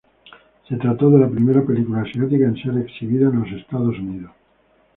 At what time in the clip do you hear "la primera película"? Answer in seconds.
1.19-2.01